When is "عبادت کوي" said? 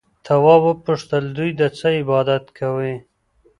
1.99-2.95